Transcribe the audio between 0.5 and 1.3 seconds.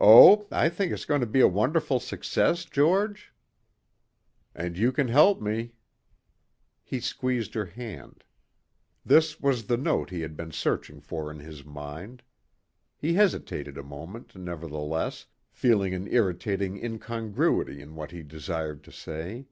I think it's going to